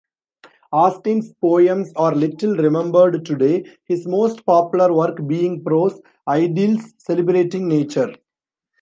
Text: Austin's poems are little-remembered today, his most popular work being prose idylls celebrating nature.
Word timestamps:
Austin's 0.71 1.31
poems 1.41 1.93
are 1.95 2.15
little-remembered 2.15 3.23
today, 3.23 3.63
his 3.85 4.07
most 4.07 4.43
popular 4.47 4.91
work 4.91 5.19
being 5.27 5.63
prose 5.63 6.01
idylls 6.27 6.91
celebrating 6.97 7.67
nature. 7.67 8.11